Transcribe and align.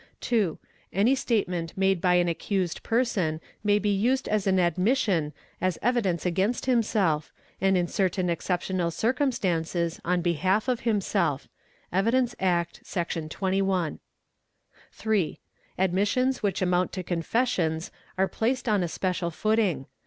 _2. 0.19 0.57
Any 0.91 1.13
statement 1.13 1.77
made 1.77 2.01
by 2.01 2.15
an 2.15 2.27
accused 2.27 2.81
person 2.81 3.39
may 3.63 3.77
be 3.77 3.91
used 3.95 4.27
as 4.27 4.47
an 4.47 4.57
F 4.57 4.73
dimission"' 4.75 5.31
as 5.61 5.77
evidence 5.83 6.25
against 6.25 6.65
himself, 6.65 7.31
and 7.61 7.77
in 7.77 7.87
certain 7.87 8.27
exceptional 8.27 8.89
cir 8.89 9.13
cumstances 9.13 9.99
on 10.03 10.23
behalf 10.23 10.67
of 10.67 10.79
himself 10.79 11.47
(Evidence 11.93 12.33
Act, 12.39 12.79
Sec. 12.83 13.11
21). 13.29 13.99
3. 14.91 15.39
Admissions 15.77 16.41
which 16.41 16.63
amount 16.63 16.91
to 16.93 17.03
confessions 17.03 17.91
are 18.17 18.27
placed 18.27 18.67
on 18.67 18.81
a 18.81 18.87
special 18.87 19.29
footing. 19.29 19.85